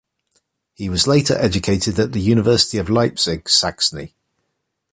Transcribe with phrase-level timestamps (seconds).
[0.73, 4.15] He was later educated at the University of Leipzig, Saxony.